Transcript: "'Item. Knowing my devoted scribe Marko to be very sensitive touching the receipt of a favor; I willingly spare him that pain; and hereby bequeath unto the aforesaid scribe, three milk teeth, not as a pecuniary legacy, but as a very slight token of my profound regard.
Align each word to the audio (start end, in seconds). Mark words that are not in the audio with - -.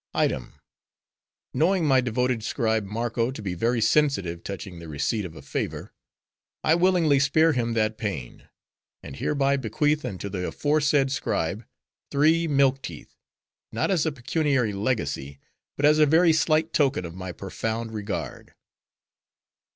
"'Item. 0.15 0.55
Knowing 1.53 1.85
my 1.85 2.01
devoted 2.01 2.43
scribe 2.43 2.85
Marko 2.85 3.29
to 3.29 3.39
be 3.39 3.53
very 3.53 3.79
sensitive 3.79 4.43
touching 4.43 4.79
the 4.79 4.87
receipt 4.87 5.25
of 5.25 5.35
a 5.35 5.43
favor; 5.43 5.93
I 6.63 6.73
willingly 6.73 7.19
spare 7.19 7.53
him 7.53 7.73
that 7.75 7.99
pain; 7.99 8.49
and 9.03 9.15
hereby 9.17 9.57
bequeath 9.57 10.03
unto 10.03 10.27
the 10.27 10.47
aforesaid 10.47 11.11
scribe, 11.11 11.67
three 12.09 12.47
milk 12.47 12.81
teeth, 12.81 13.13
not 13.71 13.91
as 13.91 14.07
a 14.07 14.11
pecuniary 14.11 14.73
legacy, 14.73 15.37
but 15.77 15.85
as 15.85 15.99
a 15.99 16.07
very 16.07 16.33
slight 16.33 16.73
token 16.73 17.05
of 17.05 17.13
my 17.13 17.31
profound 17.31 17.93
regard. 17.93 18.55